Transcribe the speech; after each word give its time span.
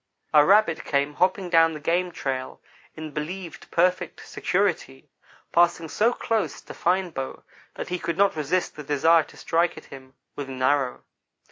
A 0.33 0.43
rabbit 0.43 0.83
came 0.83 1.13
hopping 1.13 1.47
down 1.51 1.73
the 1.75 1.79
game 1.79 2.11
trail 2.11 2.59
in 2.95 3.11
believed 3.11 3.69
perfect 3.69 4.27
security, 4.27 5.11
passing 5.51 5.89
so 5.89 6.11
close 6.11 6.59
to 6.59 6.73
Fine 6.73 7.11
Bow 7.11 7.43
that 7.75 7.89
he 7.89 7.99
could 7.99 8.17
not 8.17 8.35
resist 8.35 8.75
the 8.75 8.81
desire 8.83 9.21
to 9.25 9.37
strike 9.37 9.77
at 9.77 9.85
him 9.93 10.15
with 10.35 10.49
an 10.49 10.63
arrow. 10.63 11.03